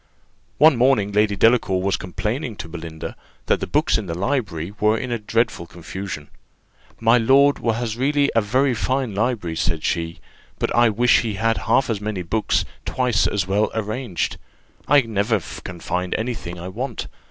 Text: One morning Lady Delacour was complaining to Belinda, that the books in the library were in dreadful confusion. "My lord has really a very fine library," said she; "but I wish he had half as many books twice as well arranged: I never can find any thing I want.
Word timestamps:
One 0.57 0.77
morning 0.77 1.11
Lady 1.11 1.35
Delacour 1.35 1.79
was 1.79 1.95
complaining 1.95 2.55
to 2.55 2.67
Belinda, 2.67 3.15
that 3.45 3.59
the 3.59 3.67
books 3.67 3.99
in 3.99 4.07
the 4.07 4.17
library 4.17 4.73
were 4.79 4.97
in 4.97 5.11
dreadful 5.27 5.67
confusion. 5.67 6.29
"My 6.99 7.19
lord 7.19 7.59
has 7.59 7.97
really 7.97 8.31
a 8.35 8.41
very 8.41 8.73
fine 8.73 9.13
library," 9.13 9.55
said 9.55 9.83
she; 9.83 10.19
"but 10.57 10.75
I 10.75 10.89
wish 10.89 11.19
he 11.21 11.35
had 11.35 11.57
half 11.69 11.87
as 11.87 12.01
many 12.01 12.23
books 12.23 12.65
twice 12.83 13.27
as 13.27 13.45
well 13.45 13.69
arranged: 13.75 14.37
I 14.87 15.01
never 15.01 15.39
can 15.63 15.79
find 15.79 16.15
any 16.15 16.33
thing 16.33 16.57
I 16.59 16.67
want. 16.67 17.05